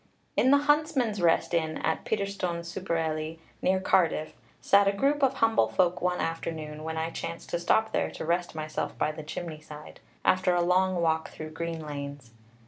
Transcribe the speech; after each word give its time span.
In 0.35 0.49
the 0.49 0.57
Huntsman's 0.57 1.21
Rest 1.21 1.53
Inn 1.53 1.77
at 1.77 2.05
Peterstone 2.05 2.63
super 2.65 2.97
Ely, 2.97 3.35
near 3.61 3.79
Cardiff, 3.79 4.33
sat 4.59 4.87
a 4.87 4.91
group 4.91 5.21
of 5.21 5.35
humble 5.35 5.67
folk 5.67 6.01
one 6.01 6.19
afternoon, 6.19 6.83
when 6.83 6.97
I 6.97 7.11
chanced 7.11 7.49
to 7.51 7.59
stop 7.59 7.91
there 7.91 8.09
to 8.09 8.25
rest 8.25 8.55
myself 8.55 8.97
by 8.97 9.11
the 9.11 9.21
chimney 9.21 9.61
side, 9.61 9.99
after 10.25 10.55
a 10.55 10.61
long 10.63 10.95
walk 11.03 11.29
through 11.29 11.51
green 11.51 11.85
lanes. 11.85 12.31